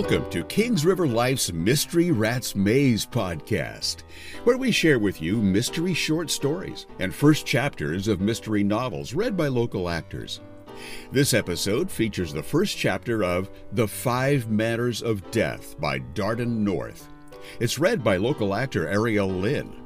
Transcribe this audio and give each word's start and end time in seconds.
Welcome 0.00 0.30
to 0.30 0.44
Kings 0.44 0.86
River 0.86 1.08
Life's 1.08 1.52
Mystery 1.52 2.12
Rats 2.12 2.54
Maze 2.54 3.04
podcast, 3.04 4.04
where 4.44 4.56
we 4.56 4.70
share 4.70 5.00
with 5.00 5.20
you 5.20 5.42
mystery 5.42 5.92
short 5.92 6.30
stories 6.30 6.86
and 7.00 7.12
first 7.12 7.44
chapters 7.44 8.06
of 8.06 8.20
mystery 8.20 8.62
novels 8.62 9.12
read 9.12 9.36
by 9.36 9.48
local 9.48 9.88
actors. 9.88 10.40
This 11.10 11.34
episode 11.34 11.90
features 11.90 12.32
the 12.32 12.44
first 12.44 12.78
chapter 12.78 13.24
of 13.24 13.50
The 13.72 13.88
Five 13.88 14.48
Manners 14.48 15.02
of 15.02 15.28
Death 15.32 15.76
by 15.80 15.98
Darden 15.98 16.58
North. 16.58 17.08
It's 17.58 17.80
read 17.80 18.04
by 18.04 18.18
local 18.18 18.54
actor 18.54 18.86
Ariel 18.86 19.28
Lynn. 19.28 19.82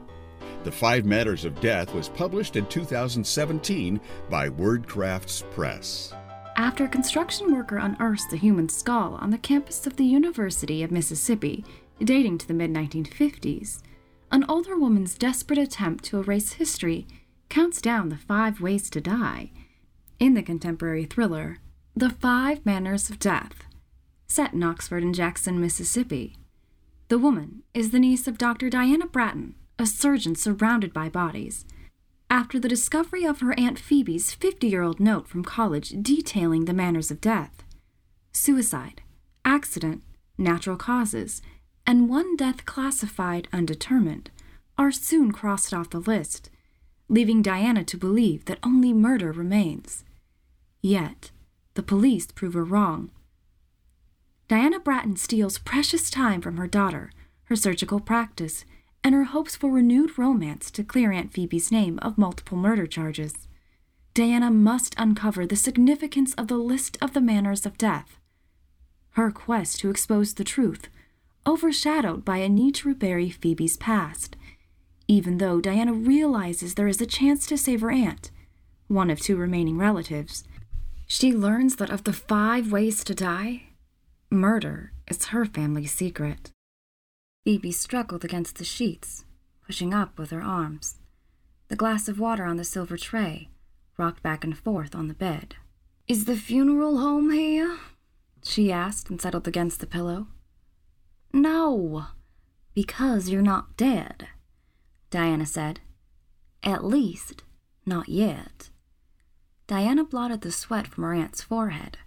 The 0.64 0.72
Five 0.72 1.06
Manners 1.06 1.46
of 1.46 1.58
Death 1.62 1.94
was 1.94 2.10
published 2.10 2.56
in 2.56 2.66
2017 2.66 3.98
by 4.28 4.50
Wordcrafts 4.50 5.50
Press. 5.52 6.12
After 6.56 6.84
a 6.84 6.88
construction 6.88 7.54
worker 7.54 7.78
unearths 7.78 8.26
the 8.26 8.36
human 8.36 8.68
skull 8.68 9.14
on 9.20 9.30
the 9.30 9.38
campus 9.38 9.86
of 9.86 9.96
the 9.96 10.04
University 10.04 10.82
of 10.82 10.90
Mississippi, 10.90 11.64
dating 11.98 12.38
to 12.38 12.48
the 12.48 12.54
mid 12.54 12.70
1950s, 12.72 13.80
an 14.30 14.44
older 14.48 14.76
woman's 14.76 15.16
desperate 15.16 15.58
attempt 15.58 16.04
to 16.04 16.18
erase 16.18 16.54
history 16.54 17.06
counts 17.48 17.80
down 17.80 18.08
the 18.10 18.16
five 18.16 18.60
ways 18.60 18.90
to 18.90 19.00
die 19.00 19.50
in 20.18 20.34
the 20.34 20.42
contemporary 20.42 21.04
thriller 21.04 21.58
The 21.96 22.10
Five 22.10 22.64
Manners 22.66 23.08
of 23.08 23.18
Death, 23.18 23.64
set 24.26 24.52
in 24.52 24.62
Oxford 24.62 25.02
and 25.02 25.14
Jackson, 25.14 25.60
Mississippi. 25.60 26.36
The 27.08 27.18
woman 27.18 27.62
is 27.72 27.90
the 27.90 27.98
niece 27.98 28.26
of 28.28 28.38
Dr. 28.38 28.68
Diana 28.68 29.06
Bratton, 29.06 29.54
a 29.78 29.86
surgeon 29.86 30.34
surrounded 30.34 30.92
by 30.92 31.08
bodies 31.08 31.64
after 32.32 32.58
the 32.58 32.68
discovery 32.68 33.26
of 33.26 33.40
her 33.40 33.52
Aunt 33.58 33.78
Phoebe's 33.78 34.32
50 34.32 34.66
year 34.66 34.80
old 34.80 34.98
note 34.98 35.28
from 35.28 35.44
college 35.44 35.90
detailing 36.00 36.64
the 36.64 36.72
manners 36.72 37.10
of 37.10 37.20
death. 37.20 37.62
Suicide, 38.32 39.02
accident, 39.44 40.02
natural 40.38 40.78
causes, 40.78 41.42
and 41.86 42.08
one 42.08 42.34
death 42.34 42.64
classified 42.64 43.48
undetermined 43.52 44.30
are 44.78 44.90
soon 44.90 45.30
crossed 45.30 45.74
off 45.74 45.90
the 45.90 46.00
list, 46.00 46.48
leaving 47.06 47.42
Diana 47.42 47.84
to 47.84 47.98
believe 47.98 48.46
that 48.46 48.58
only 48.62 48.94
murder 48.94 49.30
remains. 49.30 50.02
Yet, 50.80 51.32
the 51.74 51.82
police 51.82 52.28
prove 52.32 52.54
her 52.54 52.64
wrong. 52.64 53.10
Diana 54.48 54.80
Bratton 54.80 55.16
steals 55.16 55.58
precious 55.58 56.08
time 56.08 56.40
from 56.40 56.56
her 56.56 56.66
daughter, 56.66 57.12
her 57.44 57.56
surgical 57.56 58.00
practice, 58.00 58.64
and 59.04 59.14
her 59.14 59.24
hopes 59.24 59.56
for 59.56 59.70
renewed 59.70 60.16
romance 60.18 60.70
to 60.70 60.84
clear 60.84 61.12
Aunt 61.12 61.32
Phoebe's 61.32 61.72
name 61.72 61.98
of 62.00 62.18
multiple 62.18 62.56
murder 62.56 62.86
charges. 62.86 63.48
Diana 64.14 64.50
must 64.50 64.94
uncover 64.98 65.46
the 65.46 65.56
significance 65.56 66.34
of 66.34 66.48
the 66.48 66.58
list 66.58 66.98
of 67.00 67.14
the 67.14 67.20
manners 67.20 67.64
of 67.66 67.78
death. 67.78 68.18
Her 69.12 69.30
quest 69.30 69.80
to 69.80 69.90
expose 69.90 70.34
the 70.34 70.44
truth, 70.44 70.88
overshadowed 71.46 72.24
by 72.24 72.38
a 72.38 72.48
need 72.48 72.74
to 72.76 72.94
bury 72.94 73.30
Phoebe's 73.30 73.76
past, 73.76 74.36
even 75.08 75.38
though 75.38 75.60
Diana 75.60 75.92
realizes 75.92 76.74
there 76.74 76.88
is 76.88 77.00
a 77.00 77.06
chance 77.06 77.46
to 77.46 77.58
save 77.58 77.80
her 77.80 77.90
aunt, 77.90 78.30
one 78.88 79.10
of 79.10 79.20
two 79.20 79.36
remaining 79.36 79.78
relatives. 79.78 80.44
She 81.06 81.32
learns 81.32 81.76
that 81.76 81.90
of 81.90 82.04
the 82.04 82.12
five 82.12 82.70
ways 82.70 83.02
to 83.04 83.14
die, 83.14 83.64
murder 84.30 84.92
is 85.08 85.26
her 85.26 85.44
family's 85.44 85.92
secret. 85.92 86.50
Phoebe 87.44 87.72
struggled 87.72 88.24
against 88.24 88.56
the 88.56 88.64
sheets, 88.64 89.24
pushing 89.66 89.92
up 89.92 90.18
with 90.18 90.30
her 90.30 90.42
arms. 90.42 90.98
The 91.68 91.76
glass 91.76 92.06
of 92.08 92.20
water 92.20 92.44
on 92.44 92.56
the 92.56 92.64
silver 92.64 92.96
tray 92.96 93.48
rocked 93.98 94.22
back 94.22 94.44
and 94.44 94.56
forth 94.56 94.94
on 94.94 95.08
the 95.08 95.14
bed. 95.14 95.56
Is 96.08 96.24
the 96.24 96.36
funeral 96.36 96.98
home 96.98 97.30
here? 97.30 97.78
she 98.44 98.72
asked 98.72 99.10
and 99.10 99.20
settled 99.20 99.46
against 99.46 99.80
the 99.80 99.86
pillow. 99.86 100.28
No, 101.32 102.06
because 102.74 103.28
you're 103.28 103.42
not 103.42 103.76
dead, 103.76 104.28
Diana 105.10 105.46
said. 105.46 105.80
At 106.62 106.84
least, 106.84 107.42
not 107.86 108.08
yet. 108.08 108.70
Diana 109.66 110.04
blotted 110.04 110.42
the 110.42 110.52
sweat 110.52 110.86
from 110.86 111.04
her 111.04 111.14
aunt's 111.14 111.42
forehead, 111.42 111.98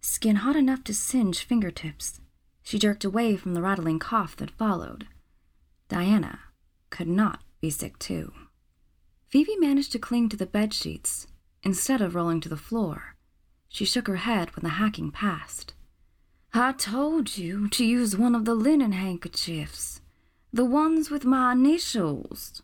skin 0.00 0.36
hot 0.36 0.56
enough 0.56 0.84
to 0.84 0.94
singe 0.94 1.44
fingertips. 1.44 2.20
She 2.64 2.78
jerked 2.78 3.04
away 3.04 3.36
from 3.36 3.54
the 3.54 3.62
rattling 3.62 3.98
cough 3.98 4.34
that 4.36 4.50
followed. 4.50 5.06
Diana 5.88 6.40
could 6.88 7.06
not 7.06 7.42
be 7.60 7.70
sick 7.70 7.98
too. 7.98 8.32
Phoebe 9.28 9.56
managed 9.58 9.92
to 9.92 9.98
cling 9.98 10.30
to 10.30 10.36
the 10.36 10.46
bed 10.46 10.72
sheets 10.72 11.26
instead 11.62 12.00
of 12.00 12.14
rolling 12.14 12.40
to 12.40 12.48
the 12.48 12.56
floor. 12.56 13.16
She 13.68 13.84
shook 13.84 14.06
her 14.06 14.16
head 14.16 14.56
when 14.56 14.62
the 14.62 14.76
hacking 14.80 15.10
passed. 15.10 15.74
I 16.54 16.72
told 16.72 17.36
you 17.36 17.68
to 17.68 17.84
use 17.84 18.16
one 18.16 18.34
of 18.34 18.44
the 18.44 18.54
linen 18.54 18.92
handkerchiefs, 18.92 20.00
the 20.52 20.64
ones 20.64 21.10
with 21.10 21.24
my 21.24 21.52
initials. 21.52 22.62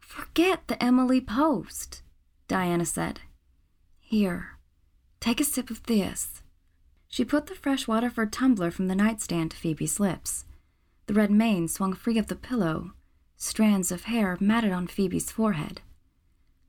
Forget 0.00 0.68
the 0.68 0.80
Emily 0.82 1.20
Post, 1.20 2.02
Diana 2.46 2.84
said. 2.84 3.20
Here, 3.98 4.58
take 5.18 5.40
a 5.40 5.44
sip 5.44 5.70
of 5.70 5.82
this. 5.84 6.42
She 7.14 7.24
put 7.24 7.46
the 7.46 7.54
fresh 7.54 7.86
Waterford 7.86 8.32
tumbler 8.32 8.72
from 8.72 8.88
the 8.88 8.96
nightstand 8.96 9.52
to 9.52 9.56
Phoebe's 9.56 10.00
lips. 10.00 10.46
The 11.06 11.14
red 11.14 11.30
mane 11.30 11.68
swung 11.68 11.92
free 11.92 12.18
of 12.18 12.26
the 12.26 12.34
pillow. 12.34 12.90
Strands 13.36 13.92
of 13.92 14.06
hair 14.06 14.36
matted 14.40 14.72
on 14.72 14.88
Phoebe's 14.88 15.30
forehead. 15.30 15.80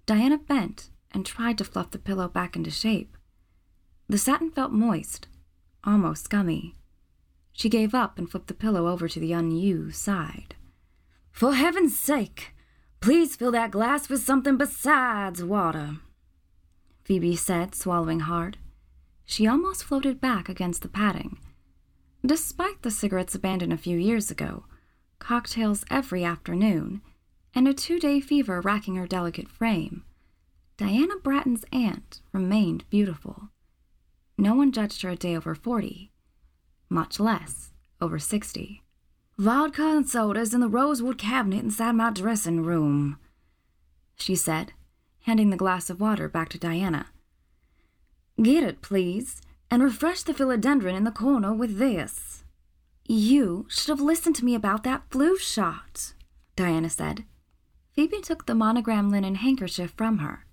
Diana 0.06 0.38
bent 0.38 0.92
and 1.12 1.26
tried 1.26 1.58
to 1.58 1.64
fluff 1.64 1.90
the 1.90 1.98
pillow 1.98 2.28
back 2.28 2.56
into 2.56 2.70
shape. 2.70 3.18
The 4.08 4.20
satin 4.20 4.52
felt 4.52 4.72
moist, 4.72 5.28
almost 5.84 6.26
scummy. 6.26 6.76
She 7.52 7.68
gave 7.68 7.96
up 7.96 8.20
and 8.20 8.30
flipped 8.30 8.48
the 8.48 8.54
pillow 8.54 8.88
over 8.88 9.08
to 9.08 9.20
the 9.20 9.34
unused 9.34 9.98
side. 9.98 10.54
For 11.32 11.56
heaven's 11.56 11.98
sake, 11.98 12.54
please 13.02 13.36
fill 13.36 13.54
that 13.54 13.72
glass 13.72 14.10
with 14.10 14.22
something 14.22 14.58
besides 14.58 15.44
water, 15.44 15.96
Phoebe 17.04 17.36
said, 17.36 17.74
swallowing 17.74 18.20
hard. 18.20 18.60
She 19.26 19.48
almost 19.48 19.84
floated 19.84 20.22
back 20.22 20.50
against 20.50 20.82
the 20.82 20.88
padding. 20.88 21.40
Despite 22.26 22.82
the 22.82 22.92
cigarettes 22.92 23.36
abandoned 23.36 23.74
a 23.74 23.78
few 23.78 23.98
years 23.98 24.32
ago, 24.32 24.66
cocktails 25.20 25.86
every 25.90 26.24
afternoon, 26.24 27.02
and 27.54 27.68
a 27.68 27.74
two 27.74 28.00
day 28.00 28.20
fever 28.20 28.62
racking 28.62 28.96
her 28.96 29.08
delicate 29.08 29.48
frame, 29.48 30.04
Diana 30.78 31.16
Bratton's 31.24 31.66
aunt 31.72 32.22
remained 32.32 32.90
beautiful. 32.90 33.50
No 34.38 34.56
one 34.56 34.72
judged 34.72 35.02
her 35.04 35.10
a 35.10 35.16
day 35.16 35.36
over 35.36 35.56
40, 35.56 36.12
much 36.90 37.20
less 37.20 37.72
over 38.02 38.20
60. 38.20 38.84
Vodka 39.38 39.84
and 39.84 40.08
sodas 40.08 40.54
in 40.54 40.62
the 40.62 40.68
rosewood 40.68 41.18
cabinet 41.18 41.64
inside 41.64 41.94
my 41.94 42.10
dressing 42.10 42.64
room, 42.64 43.18
she 44.18 44.36
said, 44.36 44.74
handing 45.22 45.50
the 45.50 45.58
glass 45.58 45.90
of 45.90 46.00
water 46.00 46.30
back 46.30 46.50
to 46.50 46.58
Diana. 46.58 47.08
Get 48.42 48.64
it, 48.64 48.82
please, 48.82 49.42
and 49.72 49.82
refresh 49.82 50.24
the 50.24 50.34
philodendron 50.34 50.96
in 50.96 51.04
the 51.04 51.12
corner 51.12 51.54
with 51.54 51.78
this. 51.78 52.44
You 53.08 53.66
should 53.70 53.90
have 53.90 54.02
listened 54.02 54.36
to 54.38 54.46
me 54.46 54.56
about 54.56 54.84
that 54.84 55.04
flu 55.10 55.38
shot, 55.38 56.14
Diana 56.56 56.90
said. 56.90 57.24
Phoebe 57.94 58.20
took 58.22 58.46
the 58.46 58.56
monogram 58.56 59.10
linen 59.10 59.36
handkerchief 59.36 59.94
from 59.96 60.18
her. 60.18 60.46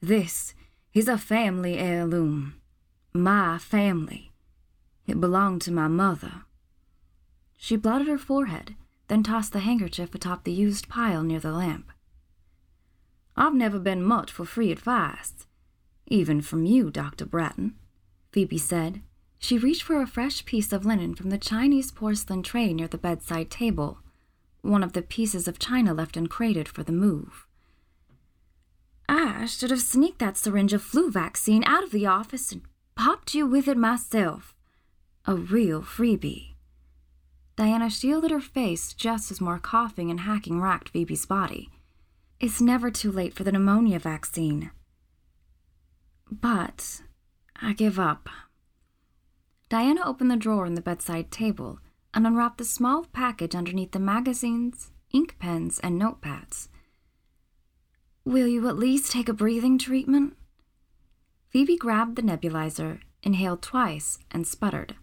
This 0.00 0.54
is 0.92 1.08
a 1.08 1.18
family 1.18 1.78
heirloom. 1.78 2.54
My 3.12 3.58
family. 3.58 4.32
It 5.06 5.20
belonged 5.20 5.62
to 5.62 5.72
my 5.72 5.88
mother. 5.88 6.42
She 7.56 7.76
blotted 7.76 8.08
her 8.08 8.18
forehead, 8.18 8.74
then 9.08 9.22
tossed 9.22 9.52
the 9.52 9.60
handkerchief 9.60 10.14
atop 10.14 10.44
the 10.44 10.52
used 10.52 10.88
pile 10.88 11.22
near 11.22 11.38
the 11.38 11.52
lamp. 11.52 11.92
I've 13.36 13.54
never 13.54 13.78
been 13.78 14.02
much 14.02 14.32
for 14.32 14.44
free 14.44 14.72
advice, 14.72 15.46
even 16.12 16.42
from 16.42 16.66
you, 16.66 16.90
Dr. 16.90 17.24
Bratton, 17.24 17.74
Phoebe 18.32 18.58
said. 18.58 19.00
She 19.38 19.56
reached 19.56 19.82
for 19.82 20.00
a 20.00 20.06
fresh 20.06 20.44
piece 20.44 20.70
of 20.70 20.84
linen 20.84 21.14
from 21.14 21.30
the 21.30 21.38
Chinese 21.38 21.90
porcelain 21.90 22.42
tray 22.42 22.74
near 22.74 22.86
the 22.86 22.98
bedside 22.98 23.50
table, 23.50 23.98
one 24.60 24.84
of 24.84 24.92
the 24.92 25.00
pieces 25.02 25.48
of 25.48 25.58
china 25.58 25.94
left 25.94 26.16
uncrated 26.16 26.68
for 26.68 26.82
the 26.82 26.92
move. 26.92 27.46
I 29.08 29.46
should 29.46 29.70
have 29.70 29.80
sneaked 29.80 30.18
that 30.18 30.36
syringe 30.36 30.74
of 30.74 30.82
flu 30.82 31.10
vaccine 31.10 31.64
out 31.64 31.82
of 31.82 31.90
the 31.90 32.06
office 32.06 32.52
and 32.52 32.62
popped 32.94 33.34
you 33.34 33.46
with 33.46 33.66
it 33.66 33.78
myself. 33.78 34.54
A 35.24 35.34
real 35.34 35.80
freebie. 35.80 36.54
Diana 37.56 37.88
shielded 37.88 38.30
her 38.30 38.40
face 38.40 38.92
just 38.92 39.30
as 39.30 39.40
more 39.40 39.58
coughing 39.58 40.10
and 40.10 40.20
hacking 40.20 40.60
racked 40.60 40.90
Phoebe's 40.90 41.26
body. 41.26 41.70
It's 42.38 42.60
never 42.60 42.90
too 42.90 43.10
late 43.10 43.32
for 43.32 43.44
the 43.44 43.52
pneumonia 43.52 43.98
vaccine. 43.98 44.70
But 46.40 47.02
I 47.60 47.74
give 47.74 47.98
up. 47.98 48.26
Diana 49.68 50.00
opened 50.02 50.30
the 50.30 50.36
drawer 50.36 50.64
in 50.64 50.74
the 50.74 50.80
bedside 50.80 51.30
table 51.30 51.78
and 52.14 52.26
unwrapped 52.26 52.56
the 52.56 52.64
small 52.64 53.04
package 53.12 53.54
underneath 53.54 53.92
the 53.92 53.98
magazines, 53.98 54.92
ink 55.12 55.36
pens, 55.38 55.78
and 55.82 56.00
notepads. 56.00 56.68
Will 58.24 58.46
you 58.46 58.66
at 58.66 58.78
least 58.78 59.12
take 59.12 59.28
a 59.28 59.34
breathing 59.34 59.76
treatment? 59.78 60.34
Phoebe 61.50 61.76
grabbed 61.76 62.16
the 62.16 62.22
nebulizer, 62.22 63.00
inhaled 63.22 63.60
twice, 63.60 64.18
and 64.30 64.46
sputtered. 64.46 64.96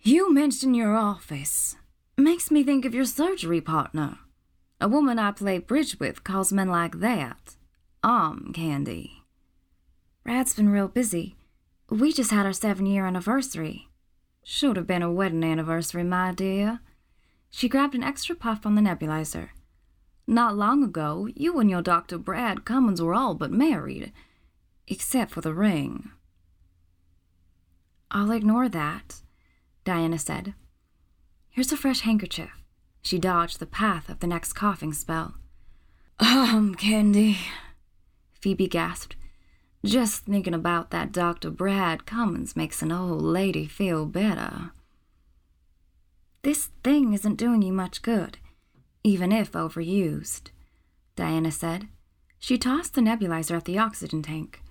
You 0.00 0.32
mention 0.32 0.74
your 0.74 0.94
office. 0.94 1.76
Makes 2.16 2.52
me 2.52 2.62
think 2.62 2.84
of 2.84 2.94
your 2.94 3.04
surgery 3.04 3.60
partner. 3.60 4.18
A 4.80 4.86
woman 4.86 5.18
I 5.18 5.32
play 5.32 5.58
bridge 5.58 5.98
with 5.98 6.22
calls 6.22 6.52
men 6.52 6.68
like 6.68 7.00
that 7.00 7.56
arm 8.02 8.52
candy. 8.54 9.19
Brad's 10.24 10.54
been 10.54 10.68
real 10.68 10.88
busy. 10.88 11.36
We 11.88 12.12
just 12.12 12.30
had 12.30 12.46
our 12.46 12.52
seven 12.52 12.86
year 12.86 13.06
anniversary. 13.06 13.88
Should 14.42 14.76
have 14.76 14.86
been 14.86 15.02
a 15.02 15.12
wedding 15.12 15.44
anniversary, 15.44 16.04
my 16.04 16.32
dear. 16.32 16.80
She 17.50 17.68
grabbed 17.68 17.94
an 17.94 18.02
extra 18.02 18.36
puff 18.36 18.64
on 18.64 18.74
the 18.74 18.82
nebulizer. 18.82 19.50
Not 20.26 20.56
long 20.56 20.84
ago, 20.84 21.28
you 21.34 21.58
and 21.58 21.68
your 21.68 21.82
Dr. 21.82 22.16
Brad 22.16 22.64
Cummins 22.64 23.02
were 23.02 23.14
all 23.14 23.34
but 23.34 23.50
married, 23.50 24.12
except 24.86 25.32
for 25.32 25.40
the 25.40 25.54
ring. 25.54 26.10
I'll 28.10 28.30
ignore 28.30 28.68
that, 28.68 29.22
Diana 29.84 30.18
said. 30.18 30.54
Here's 31.48 31.72
a 31.72 31.76
fresh 31.76 32.00
handkerchief. 32.00 32.62
She 33.02 33.18
dodged 33.18 33.58
the 33.58 33.66
path 33.66 34.08
of 34.08 34.20
the 34.20 34.26
next 34.26 34.52
coughing 34.52 34.92
spell. 34.92 35.34
Um, 36.18 36.74
Candy, 36.74 37.38
Phoebe 38.40 38.68
gasped. 38.68 39.16
Just 39.84 40.26
thinking 40.26 40.54
about 40.54 40.90
that 40.90 41.12
Dr. 41.12 41.50
Brad 41.50 42.04
Cummins 42.04 42.54
makes 42.54 42.82
an 42.82 42.92
old 42.92 43.22
lady 43.22 43.66
feel 43.66 44.04
better. 44.04 44.72
This 46.42 46.68
thing 46.84 47.14
isn't 47.14 47.36
doing 47.36 47.62
you 47.62 47.72
much 47.72 48.02
good, 48.02 48.38
even 49.02 49.32
if 49.32 49.52
overused, 49.52 50.50
Diana 51.16 51.50
said. 51.50 51.88
She 52.38 52.58
tossed 52.58 52.94
the 52.94 53.00
nebulizer 53.00 53.56
at 53.56 53.64
the 53.64 53.78
oxygen 53.78 54.22
tank. 54.22 54.62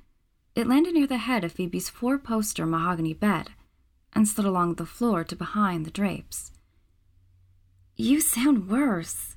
It 0.55 0.67
landed 0.67 0.93
near 0.93 1.07
the 1.07 1.17
head 1.17 1.43
of 1.43 1.53
Phoebe's 1.53 1.89
four 1.89 2.17
poster 2.17 2.65
mahogany 2.65 3.13
bed 3.13 3.51
and 4.13 4.27
slid 4.27 4.45
along 4.45 4.75
the 4.75 4.85
floor 4.85 5.23
to 5.23 5.35
behind 5.35 5.85
the 5.85 5.91
drapes. 5.91 6.51
You 7.95 8.21
sound 8.21 8.69
worse. 8.69 9.35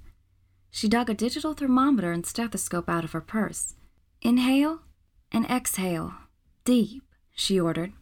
She 0.71 0.89
dug 0.89 1.11
a 1.11 1.15
digital 1.15 1.53
thermometer 1.53 2.13
and 2.13 2.25
stethoscope 2.25 2.89
out 2.89 3.05
of 3.05 3.13
her 3.13 3.21
purse. 3.21 3.75
Inhale 4.23 4.81
and 5.33 5.45
exhale. 5.47 6.15
Deep, 6.65 7.03
she 7.35 7.59
ordered. 7.59 7.93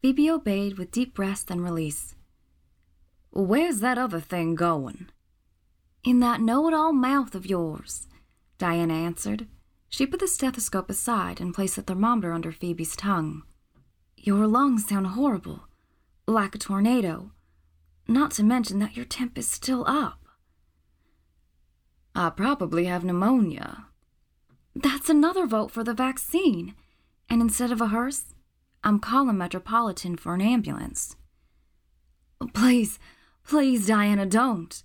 Phoebe 0.00 0.30
obeyed 0.30 0.78
with 0.78 0.92
deep 0.92 1.14
breath 1.14 1.50
and 1.50 1.62
release. 1.62 2.14
Where's 3.30 3.80
that 3.80 3.98
other 3.98 4.20
thing 4.20 4.54
going? 4.54 5.08
In 6.02 6.20
that 6.20 6.40
know 6.40 6.66
it 6.68 6.74
all 6.74 6.92
mouth 6.92 7.34
of 7.34 7.44
yours, 7.44 8.08
Diana 8.56 8.94
answered. 8.94 9.46
She 9.90 10.06
put 10.06 10.20
the 10.20 10.28
stethoscope 10.28 10.88
aside 10.88 11.40
and 11.40 11.52
placed 11.52 11.76
the 11.76 11.82
thermometer 11.82 12.32
under 12.32 12.52
Phoebe's 12.52 12.96
tongue. 12.96 13.42
Your 14.16 14.46
lungs 14.46 14.86
sound 14.86 15.08
horrible, 15.08 15.66
like 16.26 16.54
a 16.54 16.58
tornado, 16.58 17.32
not 18.06 18.30
to 18.32 18.42
mention 18.42 18.78
that 18.78 18.96
your 18.96 19.04
temp 19.04 19.36
is 19.36 19.48
still 19.48 19.84
up. 19.86 20.20
I 22.14 22.30
probably 22.30 22.86
have 22.86 23.04
pneumonia. 23.04 23.86
That's 24.74 25.08
another 25.08 25.46
vote 25.46 25.70
for 25.70 25.84
the 25.84 25.94
vaccine. 25.94 26.74
And 27.28 27.40
instead 27.40 27.72
of 27.72 27.80
a 27.80 27.88
hearse, 27.88 28.34
I'm 28.82 28.98
calling 28.98 29.38
Metropolitan 29.38 30.16
for 30.16 30.34
an 30.34 30.40
ambulance. 30.40 31.16
Please, 32.54 32.98
please, 33.44 33.86
Diana, 33.86 34.26
don't. 34.26 34.82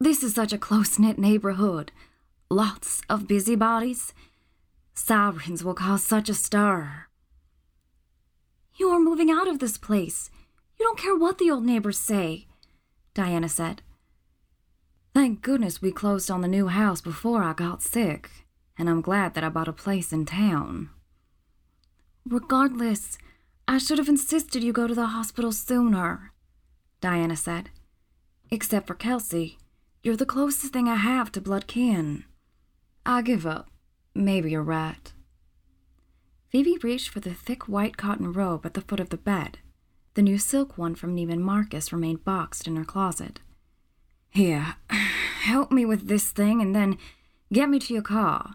This 0.00 0.22
is 0.22 0.34
such 0.34 0.52
a 0.52 0.58
close 0.58 0.98
knit 0.98 1.18
neighborhood. 1.18 1.92
Lots 2.50 3.02
of 3.08 3.28
busybodies. 3.28 4.12
Sirens 4.94 5.62
will 5.62 5.74
cause 5.74 6.02
such 6.02 6.28
a 6.28 6.34
stir. 6.34 7.06
You're 8.78 9.00
moving 9.00 9.30
out 9.30 9.48
of 9.48 9.58
this 9.58 9.78
place. 9.78 10.30
You 10.78 10.84
don't 10.84 10.98
care 10.98 11.16
what 11.16 11.38
the 11.38 11.50
old 11.50 11.64
neighbors 11.64 11.98
say, 11.98 12.46
Diana 13.14 13.48
said. 13.48 13.82
Thank 15.14 15.40
goodness 15.40 15.80
we 15.80 15.92
closed 15.92 16.30
on 16.30 16.42
the 16.42 16.48
new 16.48 16.66
house 16.66 17.00
before 17.00 17.42
I 17.42 17.54
got 17.54 17.82
sick, 17.82 18.30
and 18.78 18.88
I'm 18.88 19.00
glad 19.00 19.34
that 19.34 19.44
I 19.44 19.48
bought 19.48 19.68
a 19.68 19.72
place 19.72 20.12
in 20.12 20.26
town. 20.26 20.90
Regardless, 22.28 23.18
I 23.68 23.78
should 23.78 23.98
have 23.98 24.08
insisted 24.08 24.62
you 24.62 24.72
go 24.72 24.86
to 24.86 24.94
the 24.94 25.06
hospital 25.06 25.52
sooner, 25.52 26.32
Diana 27.00 27.36
said. 27.36 27.70
Except 28.50 28.86
for 28.86 28.94
Kelsey, 28.94 29.58
you're 30.02 30.16
the 30.16 30.26
closest 30.26 30.72
thing 30.72 30.88
I 30.88 30.96
have 30.96 31.32
to 31.32 31.40
blood 31.40 31.66
kin. 31.66 32.24
I 33.04 33.22
give 33.22 33.46
up. 33.46 33.70
Maybe 34.14 34.50
you're 34.50 34.62
right. 34.62 35.12
Phoebe 36.50 36.78
reached 36.82 37.08
for 37.08 37.20
the 37.20 37.34
thick 37.34 37.68
white 37.68 37.96
cotton 37.96 38.32
robe 38.32 38.64
at 38.64 38.74
the 38.74 38.80
foot 38.80 39.00
of 39.00 39.10
the 39.10 39.16
bed. 39.16 39.58
The 40.14 40.22
new 40.22 40.38
silk 40.38 40.78
one 40.78 40.94
from 40.94 41.14
Neiman 41.14 41.40
Marcus 41.40 41.92
remained 41.92 42.24
boxed 42.24 42.66
in 42.66 42.76
her 42.76 42.84
closet. 42.84 43.40
Here, 44.30 44.76
help 45.42 45.70
me 45.70 45.84
with 45.84 46.08
this 46.08 46.30
thing 46.30 46.62
and 46.62 46.74
then 46.74 46.98
get 47.52 47.68
me 47.68 47.78
to 47.80 47.92
your 47.92 48.02
car. 48.02 48.54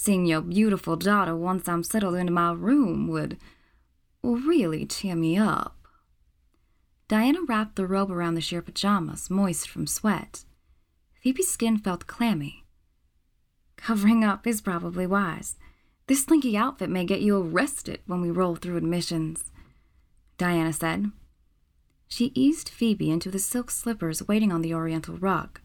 Seeing 0.00 0.26
your 0.26 0.42
beautiful 0.42 0.94
daughter 0.94 1.34
once 1.34 1.68
I'm 1.68 1.82
settled 1.82 2.14
into 2.14 2.32
my 2.32 2.52
room 2.52 3.08
would 3.08 3.36
really 4.22 4.86
cheer 4.86 5.16
me 5.16 5.36
up. 5.36 5.76
Diana 7.08 7.40
wrapped 7.48 7.74
the 7.74 7.84
robe 7.84 8.12
around 8.12 8.36
the 8.36 8.40
sheer 8.40 8.62
pajamas, 8.62 9.28
moist 9.28 9.68
from 9.68 9.88
sweat. 9.88 10.44
Phoebe's 11.20 11.50
skin 11.50 11.78
felt 11.78 12.06
clammy. 12.06 12.64
Covering 13.76 14.22
up 14.22 14.46
is 14.46 14.60
probably 14.60 15.04
wise. 15.04 15.56
This 16.06 16.22
slinky 16.22 16.56
outfit 16.56 16.88
may 16.88 17.04
get 17.04 17.20
you 17.20 17.36
arrested 17.36 18.00
when 18.06 18.20
we 18.20 18.30
roll 18.30 18.54
through 18.54 18.76
admissions, 18.76 19.50
Diana 20.38 20.72
said. 20.72 21.10
She 22.06 22.30
eased 22.36 22.68
Phoebe 22.68 23.10
into 23.10 23.32
the 23.32 23.40
silk 23.40 23.68
slippers 23.68 24.28
waiting 24.28 24.52
on 24.52 24.62
the 24.62 24.74
oriental 24.74 25.16
rug. 25.16 25.58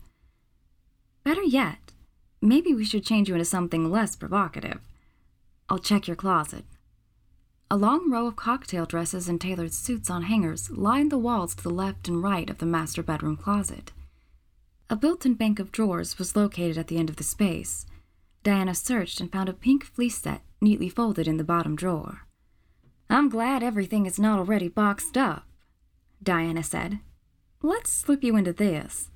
Better 1.24 1.44
yet, 1.44 1.93
maybe 2.44 2.74
we 2.74 2.86
should 2.86 3.06
change 3.06 3.30
you 3.30 3.36
into 3.36 3.46
something 3.46 3.90
less 3.90 4.16
provocative. 4.16 4.80
I'll 5.70 5.80
check 5.80 6.08
your 6.08 6.16
closet. 6.16 6.66
A 7.72 7.78
long 7.78 8.12
row 8.12 8.28
of 8.28 8.36
cocktail 8.36 8.86
dresses 8.86 9.28
and 9.28 9.40
tailored 9.40 9.74
suits 9.74 10.10
on 10.10 10.24
hangers 10.24 10.70
lined 10.70 11.12
the 11.12 11.18
walls 11.18 11.56
to 11.56 11.64
the 11.64 11.70
left 11.70 12.08
and 12.08 12.22
right 12.22 12.50
of 12.50 12.60
the 12.60 12.66
master 12.66 13.02
bedroom 13.02 13.38
closet. 13.38 13.92
A 14.90 14.96
built 14.96 15.26
in 15.26 15.34
bank 15.34 15.58
of 15.58 15.72
drawers 15.72 16.20
was 16.20 16.36
located 16.36 16.78
at 16.78 16.88
the 16.88 16.98
end 16.98 17.10
of 17.10 17.16
the 17.16 17.24
space. 17.24 17.86
Diana 18.44 18.76
searched 18.76 19.22
and 19.22 19.32
found 19.32 19.50
a 19.50 19.54
pink 19.54 19.86
fleece 19.86 20.18
set 20.18 20.42
neatly 20.62 20.90
folded 20.90 21.28
in 21.28 21.38
the 21.38 21.44
bottom 21.44 21.76
drawer. 21.76 22.28
I'm 23.10 23.30
glad 23.30 23.64
everything 23.64 24.06
is 24.06 24.20
not 24.20 24.38
already 24.38 24.68
boxed 24.68 25.18
up, 25.18 25.46
Diana 26.22 26.62
said. 26.62 27.00
Let's 27.62 27.92
slip 27.92 28.24
you 28.24 28.36
into 28.36 28.54
this. 28.54 29.10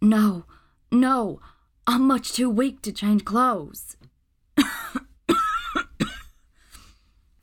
No, 0.00 0.44
no, 0.92 1.40
I'm 1.86 2.06
much 2.06 2.32
too 2.32 2.48
weak 2.48 2.80
to 2.82 2.92
change 2.92 3.24
clothes. 3.24 3.96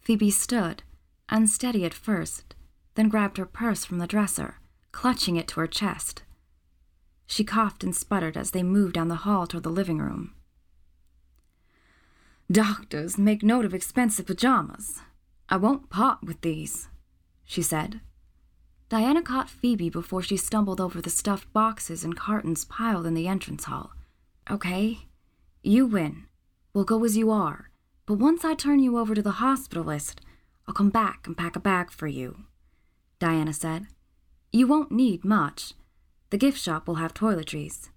Phoebe 0.02 0.32
stood, 0.32 0.82
unsteady 1.30 1.86
at 1.86 1.94
first, 1.94 2.56
then 2.96 3.08
grabbed 3.08 3.38
her 3.38 3.46
purse 3.46 3.86
from 3.86 4.00
the 4.00 4.08
dresser, 4.08 4.56
clutching 4.92 5.36
it 5.36 5.48
to 5.50 5.60
her 5.60 5.68
chest. 5.68 6.24
She 7.28 7.44
coughed 7.44 7.84
and 7.84 7.96
sputtered 7.96 8.36
as 8.36 8.52
they 8.52 8.64
moved 8.64 8.96
down 8.96 9.08
the 9.10 9.16
hall 9.16 9.46
toward 9.46 9.64
the 9.64 9.70
living 9.70 10.00
room. 10.00 10.34
Doctors 12.52 13.18
make 13.18 13.44
note 13.44 13.64
of 13.64 13.74
expensive 13.74 14.26
pajamas. 14.26 15.00
I 15.48 15.58
won't 15.58 15.90
part 15.90 16.24
with 16.24 16.42
these, 16.42 16.90
she 17.46 17.62
said. 17.62 18.02
Diana 18.90 19.22
caught 19.22 19.50
Phoebe 19.50 19.90
before 19.90 20.22
she 20.22 20.36
stumbled 20.36 20.82
over 20.82 21.00
the 21.00 21.10
stuffed 21.10 21.54
boxes 21.54 22.04
and 22.04 22.18
cartons 22.18 22.66
piled 22.66 23.06
in 23.06 23.14
the 23.14 23.28
entrance 23.28 23.66
hall. 23.66 23.92
Okay, 24.50 25.00
you 25.62 25.86
win. 25.86 26.26
We'll 26.74 26.84
go 26.84 27.04
as 27.04 27.16
you 27.16 27.32
are. 27.32 27.70
But 28.06 28.16
once 28.16 28.44
I 28.44 28.56
turn 28.56 28.80
you 28.80 28.98
over 28.98 29.14
to 29.14 29.22
the 29.22 29.34
hospitalist, 29.34 30.20
I'll 30.68 30.74
come 30.74 30.90
back 30.90 31.28
and 31.28 31.38
pack 31.38 31.56
a 31.56 31.60
bag 31.60 31.92
for 31.92 32.08
you, 32.08 32.46
Diana 33.20 33.54
said. 33.54 33.88
You 34.52 34.68
won't 34.68 34.92
need 34.92 35.24
much. 35.24 35.74
The 36.30 36.38
gift 36.38 36.60
shop 36.60 36.88
will 36.88 36.96
have 36.96 37.14
toiletries. 37.14 37.90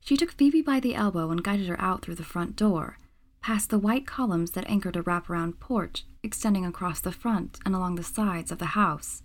She 0.00 0.16
took 0.16 0.32
Phoebe 0.32 0.62
by 0.62 0.80
the 0.80 0.94
elbow 0.94 1.30
and 1.30 1.44
guided 1.44 1.68
her 1.68 1.80
out 1.80 2.02
through 2.02 2.16
the 2.16 2.24
front 2.24 2.56
door, 2.56 2.98
past 3.40 3.70
the 3.70 3.78
white 3.78 4.06
columns 4.06 4.50
that 4.52 4.68
anchored 4.68 4.96
a 4.96 5.02
wraparound 5.02 5.60
porch 5.60 6.04
extending 6.22 6.66
across 6.66 7.00
the 7.00 7.12
front 7.12 7.58
and 7.64 7.74
along 7.74 7.94
the 7.94 8.02
sides 8.02 8.50
of 8.50 8.58
the 8.58 8.74
house. 8.76 9.22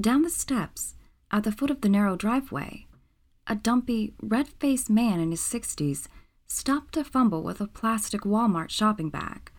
Down 0.00 0.22
the 0.22 0.30
steps, 0.30 0.96
at 1.30 1.44
the 1.44 1.52
foot 1.52 1.70
of 1.70 1.82
the 1.82 1.88
narrow 1.88 2.16
driveway, 2.16 2.86
a 3.50 3.56
dumpy, 3.56 4.14
red 4.22 4.46
faced 4.46 4.88
man 4.88 5.18
in 5.18 5.32
his 5.32 5.40
sixties 5.40 6.08
stopped 6.46 6.94
to 6.94 7.02
fumble 7.02 7.42
with 7.42 7.60
a 7.60 7.66
plastic 7.66 8.20
Walmart 8.20 8.70
shopping 8.70 9.10
bag. 9.10 9.50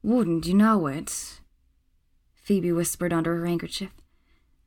Wouldn't 0.00 0.46
you 0.46 0.54
know 0.54 0.86
it? 0.86 1.40
Phoebe 2.32 2.70
whispered 2.70 3.12
under 3.12 3.36
her 3.36 3.46
handkerchief. 3.46 3.90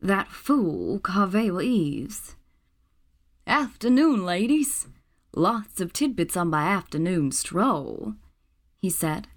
That 0.01 0.27
fool, 0.27 1.00
Carvel 1.00 1.62
Eves. 1.62 2.35
Afternoon, 3.47 4.25
ladies. 4.25 4.88
Lots 5.33 5.79
of 5.79 5.93
tidbits 5.93 6.35
on 6.35 6.50
my 6.50 6.63
afternoon 6.63 7.31
stroll, 7.31 8.13
he 8.77 8.89
said. 8.89 9.29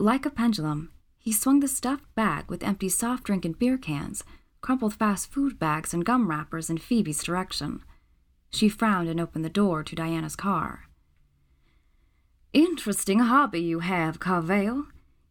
Like 0.00 0.26
a 0.26 0.30
pendulum, 0.30 0.90
he 1.18 1.32
swung 1.32 1.60
the 1.60 1.68
stuffed 1.68 2.12
bag 2.16 2.50
with 2.50 2.64
empty 2.64 2.88
soft 2.88 3.22
drink 3.22 3.44
and 3.44 3.56
beer 3.56 3.78
cans, 3.78 4.24
crumpled 4.60 4.94
fast 4.94 5.30
food 5.30 5.56
bags 5.60 5.94
and 5.94 6.04
gum 6.04 6.28
wrappers 6.28 6.68
in 6.68 6.78
Phoebe's 6.78 7.22
direction. 7.22 7.84
She 8.54 8.68
frowned 8.68 9.08
and 9.08 9.20
opened 9.20 9.44
the 9.44 9.50
door 9.50 9.82
to 9.82 9.96
Diana's 9.96 10.36
car. 10.36 10.84
Interesting 12.52 13.18
hobby 13.18 13.60
you 13.60 13.80
have, 13.80 14.20
Carvale. 14.20 14.84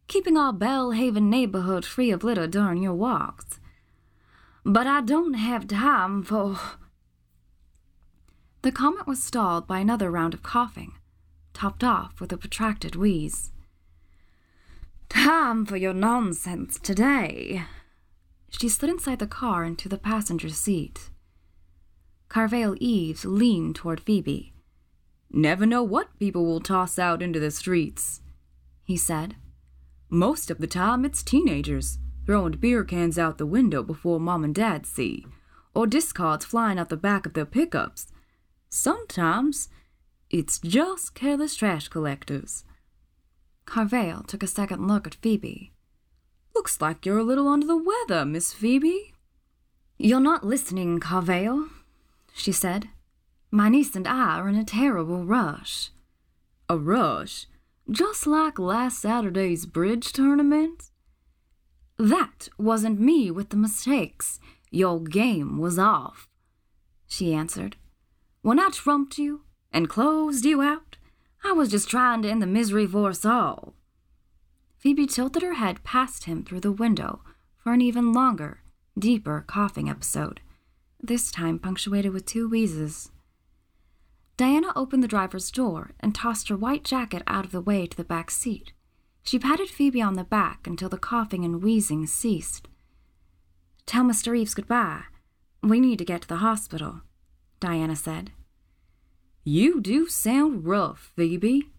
Keeping 0.08 0.36
our 0.36 0.52
Belhaven 0.52 1.30
neighborhood 1.30 1.86
free 1.86 2.10
of 2.10 2.22
litter 2.22 2.46
during 2.46 2.82
your 2.82 2.92
walks. 2.92 3.58
But 4.62 4.86
I 4.86 5.00
don't 5.00 5.34
have 5.34 5.66
time 5.66 6.22
for. 6.22 6.60
The 8.60 8.70
comment 8.70 9.06
was 9.06 9.24
stalled 9.24 9.66
by 9.66 9.78
another 9.78 10.10
round 10.10 10.34
of 10.34 10.42
coughing, 10.42 10.92
topped 11.54 11.82
off 11.82 12.20
with 12.20 12.30
a 12.30 12.36
protracted 12.36 12.94
wheeze. 12.94 13.52
Time 15.08 15.64
for 15.64 15.78
your 15.78 15.94
nonsense 15.94 16.78
today. 16.78 17.62
She 18.50 18.68
slid 18.68 18.90
inside 18.90 19.18
the 19.18 19.26
car 19.26 19.64
into 19.64 19.88
the 19.88 19.96
passenger 19.96 20.50
seat. 20.50 21.08
Carvale 22.34 22.74
Eves 22.80 23.24
leaned 23.24 23.76
toward 23.76 24.00
Phoebe. 24.00 24.52
Never 25.30 25.64
know 25.64 25.84
what 25.84 26.18
people 26.18 26.44
will 26.44 26.58
toss 26.58 26.98
out 26.98 27.22
into 27.22 27.38
the 27.38 27.52
streets, 27.52 28.22
he 28.82 28.96
said. 28.96 29.36
Most 30.10 30.50
of 30.50 30.58
the 30.58 30.66
time 30.66 31.04
it's 31.04 31.22
teenagers, 31.22 32.00
throwing 32.26 32.54
beer 32.54 32.82
cans 32.82 33.20
out 33.20 33.38
the 33.38 33.46
window 33.46 33.84
before 33.84 34.18
mom 34.18 34.42
and 34.42 34.52
dad 34.52 34.84
see, 34.84 35.24
or 35.76 35.86
discards 35.86 36.44
flying 36.44 36.76
out 36.76 36.88
the 36.88 36.96
back 36.96 37.24
of 37.24 37.34
their 37.34 37.46
pickups. 37.46 38.08
Sometimes 38.68 39.68
it's 40.28 40.58
just 40.58 41.14
careless 41.14 41.54
trash 41.54 41.86
collectors. 41.86 42.64
Carvale 43.64 44.24
took 44.26 44.42
a 44.42 44.48
second 44.48 44.88
look 44.88 45.06
at 45.06 45.14
Phoebe. 45.14 45.70
Looks 46.52 46.80
like 46.80 47.06
you're 47.06 47.18
a 47.18 47.22
little 47.22 47.46
under 47.46 47.68
the 47.68 47.76
weather, 47.76 48.24
Miss 48.24 48.52
Phoebe. 48.52 49.14
You're 49.98 50.18
not 50.18 50.44
listening, 50.44 50.98
Carvale, 50.98 51.68
she 52.34 52.52
said. 52.52 52.88
My 53.50 53.68
niece 53.68 53.94
and 53.96 54.06
I 54.06 54.38
are 54.38 54.48
in 54.48 54.56
a 54.56 54.64
terrible 54.64 55.24
rush. 55.24 55.90
A 56.68 56.76
rush? 56.76 57.46
Just 57.90 58.26
like 58.26 58.58
last 58.58 59.00
Saturday's 59.00 59.64
bridge 59.64 60.12
tournament? 60.12 60.90
That 61.98 62.48
wasn't 62.58 62.98
me 62.98 63.30
with 63.30 63.50
the 63.50 63.56
mistakes. 63.56 64.40
Your 64.70 65.00
game 65.00 65.58
was 65.58 65.78
off, 65.78 66.28
she 67.06 67.32
answered. 67.32 67.76
When 68.42 68.58
I 68.58 68.70
trumped 68.72 69.18
you 69.18 69.42
and 69.72 69.88
closed 69.88 70.44
you 70.44 70.60
out, 70.60 70.96
I 71.44 71.52
was 71.52 71.70
just 71.70 71.88
trying 71.88 72.22
to 72.22 72.28
end 72.28 72.42
the 72.42 72.46
misery 72.46 72.86
for 72.86 73.10
us 73.10 73.24
all. 73.24 73.74
Phoebe 74.78 75.06
tilted 75.06 75.42
her 75.42 75.54
head 75.54 75.84
past 75.84 76.24
him 76.24 76.42
through 76.42 76.60
the 76.60 76.72
window 76.72 77.22
for 77.56 77.72
an 77.72 77.80
even 77.80 78.12
longer, 78.12 78.62
deeper 78.98 79.44
coughing 79.46 79.88
episode, 79.88 80.40
this 81.06 81.30
time 81.30 81.58
punctuated 81.58 82.12
with 82.12 82.26
two 82.26 82.48
wheezes. 82.48 83.10
Diana 84.36 84.72
opened 84.74 85.02
the 85.02 85.08
driver's 85.08 85.50
door 85.50 85.92
and 86.00 86.14
tossed 86.14 86.48
her 86.48 86.56
white 86.56 86.84
jacket 86.84 87.22
out 87.26 87.44
of 87.44 87.52
the 87.52 87.60
way 87.60 87.86
to 87.86 87.96
the 87.96 88.04
back 88.04 88.30
seat. 88.30 88.72
She 89.22 89.38
patted 89.38 89.68
Phoebe 89.68 90.02
on 90.02 90.14
the 90.14 90.24
back 90.24 90.66
until 90.66 90.88
the 90.88 90.98
coughing 90.98 91.44
and 91.44 91.62
wheezing 91.62 92.06
ceased. 92.06 92.68
Tell 93.86 94.04
Mr. 94.04 94.36
Eves 94.36 94.54
goodbye. 94.54 95.02
We 95.62 95.80
need 95.80 95.98
to 95.98 96.04
get 96.04 96.22
to 96.22 96.28
the 96.28 96.36
hospital, 96.36 97.02
Diana 97.60 97.96
said. 97.96 98.32
You 99.44 99.80
do 99.80 100.08
sound 100.08 100.66
rough, 100.66 101.12
Phoebe, 101.16 101.70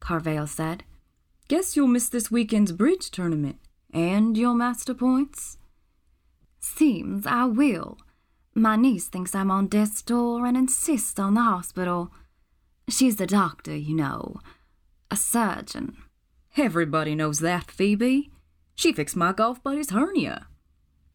Carvale 0.00 0.48
said. 0.48 0.84
Guess 1.48 1.76
you'll 1.76 1.88
miss 1.88 2.08
this 2.08 2.30
weekend's 2.30 2.72
bridge 2.72 3.10
tournament 3.10 3.58
and 3.92 4.36
your 4.36 4.54
master 4.54 4.94
points. 4.94 5.58
Seems 6.60 7.26
I 7.26 7.44
will. 7.44 7.98
My 8.54 8.76
niece 8.76 9.08
thinks 9.08 9.34
I'm 9.34 9.50
on 9.50 9.66
death's 9.66 10.00
door 10.00 10.46
and 10.46 10.56
insists 10.56 11.18
on 11.18 11.34
the 11.34 11.42
hospital. 11.42 12.12
She's 12.88 13.20
a 13.20 13.26
doctor, 13.26 13.74
you 13.74 13.96
know, 13.96 14.36
a 15.10 15.16
surgeon. 15.16 15.96
Everybody 16.56 17.16
knows 17.16 17.40
that, 17.40 17.70
Phoebe. 17.70 18.30
She 18.76 18.92
fixed 18.92 19.16
my 19.16 19.32
golf 19.32 19.60
buddy's 19.62 19.90
hernia. 19.90 20.46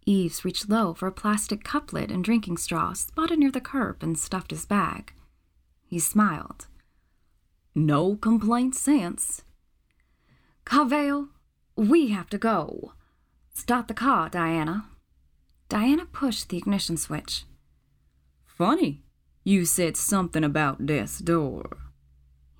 Eves 0.05 0.43
reached 0.43 0.69
low 0.69 0.93
for 0.93 1.07
a 1.07 1.13
plastic 1.13 1.63
cuplet 1.63 2.11
and 2.11 2.23
drinking 2.23 2.57
straw 2.57 2.91
spotted 2.91 3.39
near 3.39 3.51
the 3.51 3.61
curb 3.61 4.03
and 4.03 4.17
stuffed 4.17 4.51
his 4.51 4.65
bag. 4.65 5.13
He 5.85 5.99
smiled. 5.99 6.67
No 7.73 8.15
complaints 8.15 8.79
since. 8.79 9.43
Carvale, 10.65 11.29
we 11.77 12.09
have 12.09 12.29
to 12.31 12.37
go. 12.37 12.93
Start 13.53 13.87
the 13.87 13.93
car, 13.93 14.29
Diana. 14.29 14.85
Diana 15.69 16.05
pushed 16.05 16.49
the 16.49 16.57
ignition 16.57 16.97
switch. 16.97 17.45
Funny, 18.45 19.03
you 19.43 19.63
said 19.65 19.95
something 19.95 20.43
about 20.43 20.85
death's 20.85 21.19
door, 21.19 21.77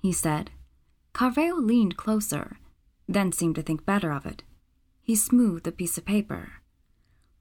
he 0.00 0.12
said. 0.12 0.50
Carvale 1.12 1.60
leaned 1.60 1.96
closer, 1.96 2.56
then 3.08 3.32
seemed 3.32 3.56
to 3.56 3.62
think 3.62 3.84
better 3.84 4.12
of 4.12 4.24
it. 4.24 4.44
He 5.02 5.16
smoothed 5.16 5.64
the 5.64 5.72
piece 5.72 5.98
of 5.98 6.04
paper. 6.04 6.52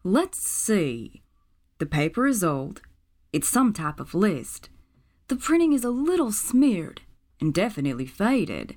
Let's 0.03 0.39
see. 0.39 1.21
The 1.77 1.85
paper 1.85 2.25
is 2.27 2.43
old. 2.43 2.81
It's 3.31 3.47
some 3.47 3.71
type 3.71 3.99
of 3.99 4.15
list. 4.15 4.69
The 5.27 5.35
printing 5.35 5.71
is 5.71 5.83
a 5.83 5.89
little 5.89 6.31
smeared 6.31 7.01
and 7.39 7.53
definitely 7.53 8.07
faded 8.07 8.75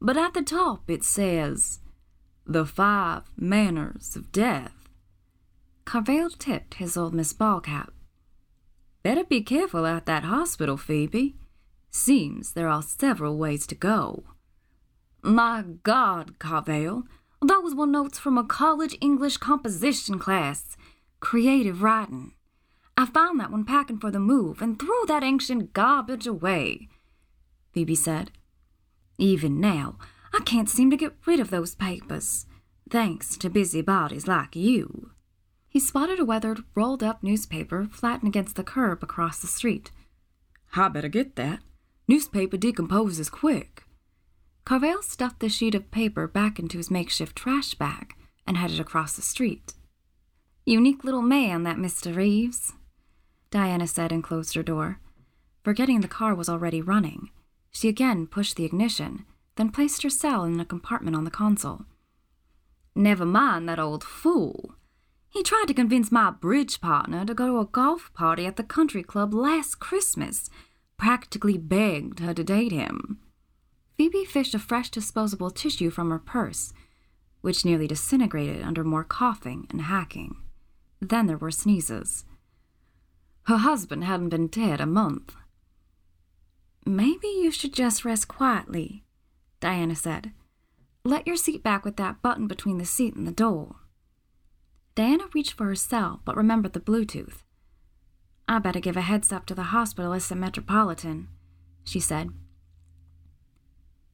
but 0.00 0.16
at 0.16 0.34
the 0.34 0.42
top 0.42 0.90
it 0.90 1.02
says, 1.02 1.80
The 2.44 2.66
Five 2.66 3.22
Manners 3.36 4.16
of 4.16 4.30
Death. 4.32 4.75
Carvale 5.86 6.30
tipped 6.30 6.74
his 6.74 6.96
Ole 6.96 7.12
Miss 7.12 7.32
Ballcap. 7.32 7.90
Better 9.04 9.22
be 9.22 9.40
careful 9.40 9.86
at 9.86 10.04
that 10.06 10.24
hospital, 10.24 10.76
Phoebe. 10.76 11.36
Seems 11.92 12.52
there 12.52 12.68
are 12.68 12.82
several 12.82 13.38
ways 13.38 13.68
to 13.68 13.76
go. 13.76 14.24
My 15.22 15.62
God, 15.84 16.40
Carvale, 16.40 17.04
those 17.40 17.72
were 17.72 17.86
notes 17.86 18.18
from 18.18 18.36
a 18.36 18.44
college 18.44 18.98
English 19.00 19.36
composition 19.36 20.18
class. 20.18 20.76
Creative 21.20 21.80
writing. 21.80 22.32
I 22.96 23.06
found 23.06 23.38
that 23.38 23.52
when 23.52 23.64
packing 23.64 23.98
for 23.98 24.10
the 24.10 24.18
move 24.18 24.60
and 24.60 24.78
threw 24.78 25.04
that 25.06 25.22
ancient 25.22 25.72
garbage 25.72 26.26
away, 26.26 26.88
Phoebe 27.72 27.94
said. 27.94 28.32
Even 29.18 29.60
now, 29.60 29.98
I 30.34 30.40
can't 30.40 30.68
seem 30.68 30.90
to 30.90 30.96
get 30.96 31.14
rid 31.26 31.38
of 31.38 31.50
those 31.50 31.76
papers, 31.76 32.46
thanks 32.90 33.36
to 33.36 33.48
busybodies 33.48 34.26
like 34.26 34.56
you. 34.56 35.12
He 35.76 35.80
spotted 35.80 36.18
a 36.18 36.24
weathered, 36.24 36.64
rolled 36.74 37.02
up 37.02 37.22
newspaper 37.22 37.86
flattened 37.92 38.28
against 38.28 38.56
the 38.56 38.64
curb 38.64 39.02
across 39.02 39.40
the 39.40 39.46
street. 39.46 39.90
I 40.74 40.88
better 40.88 41.10
get 41.10 41.36
that. 41.36 41.60
Newspaper 42.08 42.56
decomposes 42.56 43.28
quick. 43.28 43.84
Carvale 44.64 45.02
stuffed 45.02 45.40
the 45.40 45.50
sheet 45.50 45.74
of 45.74 45.90
paper 45.90 46.26
back 46.26 46.58
into 46.58 46.78
his 46.78 46.90
makeshift 46.90 47.36
trash 47.36 47.74
bag 47.74 48.14
and 48.46 48.56
headed 48.56 48.80
across 48.80 49.16
the 49.16 49.20
street. 49.20 49.74
Unique 50.64 51.04
little 51.04 51.20
man, 51.20 51.64
that 51.64 51.76
Mr. 51.76 52.24
Eves, 52.24 52.72
Diana 53.50 53.86
said 53.86 54.12
and 54.12 54.24
closed 54.24 54.54
her 54.54 54.62
door. 54.62 55.02
Forgetting 55.62 56.00
the 56.00 56.08
car 56.08 56.34
was 56.34 56.48
already 56.48 56.80
running, 56.80 57.28
she 57.70 57.90
again 57.90 58.26
pushed 58.26 58.56
the 58.56 58.64
ignition, 58.64 59.26
then 59.56 59.70
placed 59.70 60.02
her 60.04 60.08
cell 60.08 60.44
in 60.44 60.58
a 60.58 60.64
compartment 60.64 61.14
on 61.14 61.24
the 61.24 61.30
console. 61.30 61.84
Never 62.94 63.26
mind 63.26 63.68
that 63.68 63.78
old 63.78 64.02
fool. 64.02 64.76
He 65.36 65.42
tried 65.42 65.66
to 65.68 65.74
convince 65.74 66.10
my 66.10 66.30
bridge 66.30 66.80
partner 66.80 67.26
to 67.26 67.34
go 67.34 67.48
to 67.48 67.58
a 67.58 67.66
golf 67.66 68.10
party 68.14 68.46
at 68.46 68.56
the 68.56 68.62
country 68.62 69.02
club 69.02 69.34
last 69.34 69.74
Christmas, 69.74 70.48
practically 70.96 71.58
begged 71.58 72.20
her 72.20 72.32
to 72.32 72.42
date 72.42 72.72
him. 72.72 73.18
Phoebe 73.98 74.24
fished 74.24 74.54
a 74.54 74.58
fresh 74.58 74.90
disposable 74.90 75.50
tissue 75.50 75.90
from 75.90 76.08
her 76.08 76.18
purse, 76.18 76.72
which 77.42 77.66
nearly 77.66 77.86
disintegrated 77.86 78.62
under 78.62 78.82
more 78.82 79.04
coughing 79.04 79.66
and 79.68 79.82
hacking. 79.82 80.36
Then 81.02 81.26
there 81.26 81.36
were 81.36 81.50
sneezes. 81.50 82.24
Her 83.42 83.58
husband 83.58 84.04
hadn't 84.04 84.30
been 84.30 84.46
dead 84.46 84.80
a 84.80 84.86
month. 84.86 85.36
Maybe 86.86 87.28
you 87.28 87.50
should 87.50 87.74
just 87.74 88.06
rest 88.06 88.26
quietly, 88.26 89.04
Diana 89.60 89.96
said. 89.96 90.32
Let 91.04 91.26
your 91.26 91.36
seat 91.36 91.62
back 91.62 91.84
with 91.84 91.98
that 91.98 92.22
button 92.22 92.46
between 92.46 92.78
the 92.78 92.86
seat 92.86 93.14
and 93.14 93.28
the 93.28 93.32
door. 93.32 93.76
Diana 94.96 95.24
reached 95.34 95.52
for 95.52 95.66
her 95.66 95.74
cell, 95.76 96.22
but 96.24 96.36
remembered 96.36 96.72
the 96.72 96.80
Bluetooth. 96.80 97.44
I 98.48 98.58
better 98.58 98.80
give 98.80 98.96
a 98.96 99.02
heads 99.02 99.30
up 99.30 99.44
to 99.46 99.54
the 99.54 99.64
hospital 99.64 100.14
at 100.14 100.30
Metropolitan, 100.34 101.28
she 101.84 102.00
said. 102.00 102.30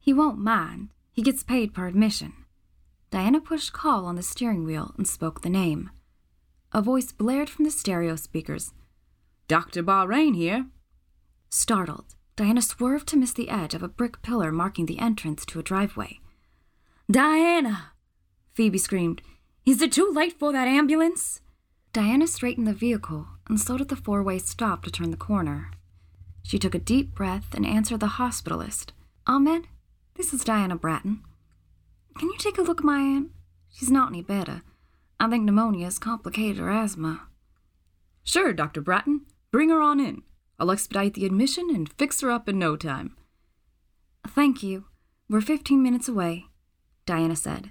He 0.00 0.12
won't 0.12 0.38
mind. 0.38 0.88
He 1.12 1.22
gets 1.22 1.44
paid 1.44 1.72
per 1.72 1.86
admission. 1.86 2.32
Diana 3.10 3.40
pushed 3.40 3.72
call 3.72 4.06
on 4.06 4.16
the 4.16 4.22
steering 4.22 4.64
wheel 4.64 4.92
and 4.98 5.06
spoke 5.06 5.42
the 5.42 5.50
name. 5.50 5.90
A 6.72 6.82
voice 6.82 7.12
blared 7.12 7.48
from 7.48 7.64
the 7.64 7.70
stereo 7.70 8.16
speakers. 8.16 8.72
Dr. 9.46 9.82
Bahrain 9.84 10.34
here. 10.34 10.66
Startled, 11.48 12.16
Diana 12.34 12.62
swerved 12.62 13.06
to 13.08 13.16
miss 13.16 13.32
the 13.32 13.50
edge 13.50 13.74
of 13.74 13.82
a 13.84 13.88
brick 13.88 14.20
pillar 14.22 14.50
marking 14.50 14.86
the 14.86 14.98
entrance 14.98 15.46
to 15.46 15.60
a 15.60 15.62
driveway. 15.62 16.18
Diana! 17.08 17.92
Phoebe 18.54 18.78
screamed. 18.78 19.22
Is 19.64 19.80
it 19.80 19.92
too 19.92 20.10
late 20.12 20.38
for 20.38 20.52
that 20.52 20.66
ambulance? 20.66 21.40
Diana 21.92 22.26
straightened 22.26 22.66
the 22.66 22.72
vehicle, 22.72 23.28
and 23.48 23.60
so 23.60 23.76
did 23.76 23.90
the 23.90 23.96
four 23.96 24.20
way 24.22 24.38
stop 24.38 24.82
to 24.82 24.90
turn 24.90 25.12
the 25.12 25.16
corner. 25.16 25.70
She 26.42 26.58
took 26.58 26.74
a 26.74 26.80
deep 26.80 27.14
breath 27.14 27.54
and 27.54 27.64
answered 27.64 28.00
the 28.00 28.18
hospitalist. 28.18 28.90
Ahmed, 29.24 29.68
this 30.14 30.34
is 30.34 30.42
Diana 30.42 30.74
Bratton. 30.74 31.22
Can 32.18 32.28
you 32.28 32.36
take 32.38 32.58
a 32.58 32.62
look 32.62 32.80
at 32.80 32.84
my 32.84 32.98
aunt? 32.98 33.30
She's 33.70 33.90
not 33.90 34.08
any 34.08 34.20
better. 34.20 34.62
I 35.20 35.28
think 35.28 35.44
pneumonia 35.44 35.84
has 35.84 36.00
complicated 36.00 36.56
her 36.56 36.70
asthma. 36.70 37.28
Sure, 38.24 38.52
Dr. 38.52 38.80
Bratton. 38.80 39.26
Bring 39.52 39.68
her 39.68 39.80
on 39.80 40.00
in. 40.00 40.22
I'll 40.58 40.72
expedite 40.72 41.14
the 41.14 41.24
admission 41.26 41.68
and 41.72 41.92
fix 41.92 42.20
her 42.20 42.30
up 42.32 42.48
in 42.48 42.58
no 42.58 42.74
time. 42.76 43.16
Thank 44.26 44.64
you. 44.64 44.86
We're 45.28 45.40
15 45.40 45.80
minutes 45.80 46.08
away, 46.08 46.46
Diana 47.06 47.36
said. 47.36 47.70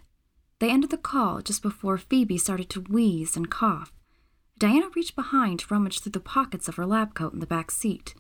They 0.62 0.70
ended 0.70 0.92
the 0.92 0.98
call 0.98 1.42
just 1.42 1.64
before 1.64 1.98
Phoebe 1.98 2.38
started 2.38 2.70
to 2.70 2.82
wheeze 2.82 3.36
and 3.36 3.50
cough. 3.50 3.92
Diana 4.60 4.90
reached 4.96 5.16
behind 5.16 5.58
to 5.60 5.74
rummage 5.74 6.00
through 6.00 6.12
the 6.12 6.20
pockets 6.20 6.68
of 6.68 6.76
her 6.76 6.86
lab 6.86 7.16
coat 7.16 7.34
in 7.34 7.40
the 7.40 7.48
back 7.48 7.72
seat. 7.72 8.14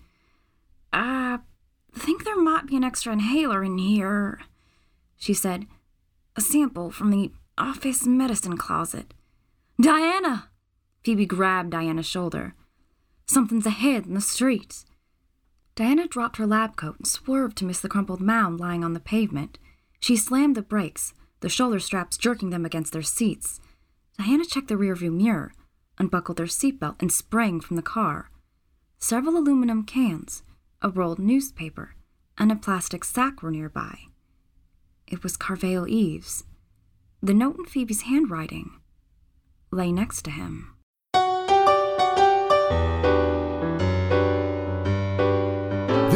I 0.92 1.38
think 1.94 2.24
there 2.24 2.42
might 2.42 2.66
be 2.66 2.76
an 2.76 2.84
extra 2.84 3.14
inhaler 3.14 3.64
in 3.64 3.78
here, 3.78 4.40
she 5.18 5.36
said. 5.36 5.68
A 6.36 6.42
sample 6.42 6.90
from 6.90 7.12
the 7.12 7.32
office 7.60 8.08
medicine 8.08 8.58
closet. 8.58 9.14
Diana! 9.80 10.50
Phoebe 11.04 11.28
grabbed 11.28 11.70
Diana's 11.70 12.08
shoulder. 12.08 12.56
Something's 13.28 13.68
ahead 13.68 14.08
in 14.08 14.16
the 14.16 14.20
street. 14.20 14.84
Diana 15.76 16.08
dropped 16.08 16.38
her 16.38 16.48
lab 16.48 16.76
coat 16.76 16.98
and 16.98 17.08
swerved 17.08 17.56
to 17.58 17.66
miss 17.66 17.82
the 17.82 17.88
crumpled 17.88 18.20
mound 18.20 18.60
lying 18.60 18.84
on 18.84 18.94
the 18.94 19.00
pavement. 19.00 19.60
She 20.00 20.16
slammed 20.16 20.56
the 20.56 20.64
brakes, 20.64 21.14
the 21.42 21.50
shoulder 21.50 21.80
straps 21.80 22.18
jerking 22.18 22.50
them 22.50 22.66
against 22.66 22.94
their 22.94 23.02
seats. 23.02 23.60
Diana 24.18 24.46
checked 24.46 24.68
the 24.68 24.76
rearview 24.76 25.12
mirror, 25.12 25.54
unbuckled 25.98 26.40
her 26.40 26.46
seatbelt, 26.46 26.96
and 27.00 27.12
sprang 27.12 27.60
from 27.60 27.76
the 27.76 27.82
car. 27.82 28.30
Several 28.98 29.38
aluminum 29.38 29.84
cans, 29.84 30.44
a 30.82 30.90
rolled 30.90 31.20
newspaper, 31.20 31.96
and 32.38 32.52
a 32.52 32.56
plastic 32.56 33.04
sack 33.04 33.42
were 33.42 33.52
nearby. 33.52 33.98
It 35.08 35.24
was 35.24 35.38
Carvale 35.38 35.88
Eves. 35.88 36.46
The 37.22 37.34
note 37.34 37.58
in 37.58 37.66
Phoebe's 37.66 38.02
handwriting 38.02 38.72
lay 39.72 39.92
next 39.92 40.24
to 40.24 40.32
him. 40.32 40.76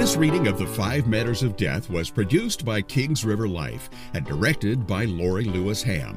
This 0.06 0.18
reading 0.18 0.46
of 0.46 0.60
The 0.60 0.68
Five 0.68 1.08
Manners 1.08 1.42
of 1.42 1.58
Death 1.58 1.90
was 1.90 2.12
produced 2.12 2.64
by 2.64 2.80
Kings 2.84 3.26
River 3.26 3.48
Life 3.48 3.90
and 4.14 4.24
directed 4.24 4.86
by 4.86 5.06
Lorie 5.06 5.46
Lewis 5.46 5.82
Ham. 5.82 6.16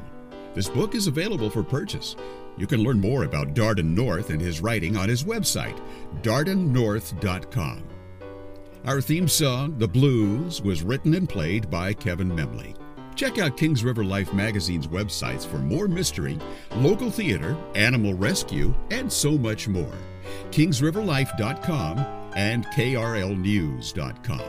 This 0.53 0.69
book 0.69 0.93
is 0.93 1.07
available 1.07 1.49
for 1.49 1.63
purchase. 1.63 2.15
You 2.55 2.67
can 2.67 2.83
learn 2.83 3.01
more 3.01 3.23
about 3.23 3.55
Darden 3.55 3.95
North 3.95 4.29
and 4.29 4.39
his 4.39 4.61
writing 4.61 4.95
on 4.95 5.09
his 5.09 5.23
website, 5.23 5.75
dardennorth.com. 6.21 7.83
Our 8.85 9.01
theme 9.01 9.27
song, 9.27 9.79
The 9.79 9.87
Blues, 9.87 10.61
was 10.61 10.83
written 10.83 11.15
and 11.15 11.27
played 11.27 11.67
by 11.71 11.93
Kevin 11.93 12.29
Memley. 12.29 12.75
Check 13.15 13.39
out 13.39 13.57
Kings 13.57 13.83
River 13.83 14.05
Life 14.05 14.31
magazine's 14.33 14.85
websites 14.85 15.47
for 15.47 15.57
more 15.57 15.87
mystery, 15.87 16.37
local 16.75 17.09
theater, 17.09 17.57
animal 17.73 18.13
rescue, 18.13 18.71
and 18.91 19.11
so 19.11 19.31
much 19.31 19.67
more. 19.67 19.97
KingsRiverLife.com 20.51 22.18
and 22.35 22.65
KRLNews.com. 22.67 24.41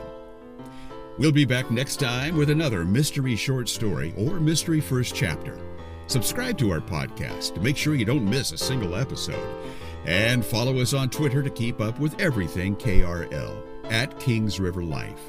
We'll 1.18 1.32
be 1.32 1.44
back 1.44 1.70
next 1.70 1.96
time 1.96 2.37
with 2.37 2.50
another 2.50 2.84
mystery 2.84 3.37
short 3.37 3.68
story 3.68 4.14
or 4.16 4.40
mystery 4.40 4.80
first 4.80 5.14
chapter. 5.14 5.58
Subscribe 6.06 6.56
to 6.58 6.70
our 6.70 6.80
podcast 6.80 7.54
to 7.54 7.60
make 7.60 7.76
sure 7.76 7.94
you 7.94 8.04
don't 8.04 8.28
miss 8.28 8.52
a 8.52 8.58
single 8.58 8.97
episode. 8.97 9.64
And 10.06 10.45
follow 10.45 10.78
us 10.80 10.95
on 10.95 11.10
Twitter 11.10 11.43
to 11.43 11.50
keep 11.50 11.80
up 11.80 11.99
with 12.00 12.19
everything 12.19 12.75
KRL 12.75 13.93
at 13.93 14.19
Kings 14.19 14.58
River 14.58 14.82
Life. 14.82 15.21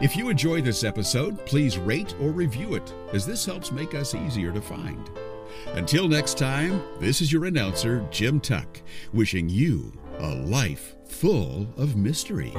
If 0.00 0.16
you 0.16 0.28
enjoy 0.28 0.60
this 0.62 0.84
episode, 0.84 1.44
please 1.46 1.78
rate 1.78 2.14
or 2.20 2.30
review 2.30 2.74
it, 2.74 2.94
as 3.12 3.26
this 3.26 3.44
helps 3.44 3.72
make 3.72 3.94
us 3.94 4.14
easier 4.14 4.52
to 4.52 4.60
find. 4.60 5.10
Until 5.72 6.08
next 6.08 6.38
time, 6.38 6.82
this 7.00 7.20
is 7.20 7.32
your 7.32 7.46
announcer, 7.46 8.06
Jim 8.10 8.40
Tuck, 8.40 8.80
wishing 9.12 9.48
you 9.48 9.92
a 10.18 10.34
life 10.34 10.94
full 11.08 11.66
of 11.76 11.96
mystery. 11.96 12.52